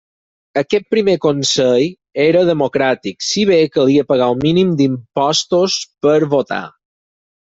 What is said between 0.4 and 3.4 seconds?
Aquest primer consell era democràtic,